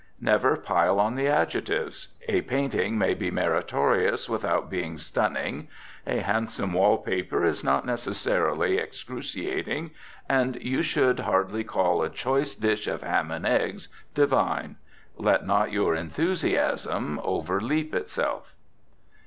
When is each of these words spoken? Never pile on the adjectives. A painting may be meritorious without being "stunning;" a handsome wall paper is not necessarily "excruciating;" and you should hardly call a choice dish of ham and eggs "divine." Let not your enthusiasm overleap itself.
Never 0.19 0.57
pile 0.57 0.99
on 0.99 1.13
the 1.13 1.27
adjectives. 1.27 2.07
A 2.27 2.41
painting 2.41 2.97
may 2.97 3.13
be 3.13 3.29
meritorious 3.29 4.27
without 4.27 4.67
being 4.67 4.97
"stunning;" 4.97 5.67
a 6.07 6.21
handsome 6.21 6.73
wall 6.73 6.97
paper 6.97 7.45
is 7.45 7.63
not 7.63 7.85
necessarily 7.85 8.79
"excruciating;" 8.79 9.91
and 10.27 10.55
you 10.59 10.81
should 10.81 11.19
hardly 11.19 11.63
call 11.63 12.01
a 12.01 12.09
choice 12.09 12.55
dish 12.55 12.87
of 12.87 13.03
ham 13.03 13.29
and 13.29 13.45
eggs 13.45 13.89
"divine." 14.15 14.77
Let 15.17 15.45
not 15.45 15.71
your 15.71 15.93
enthusiasm 15.93 17.21
overleap 17.23 17.93
itself. 17.93 18.55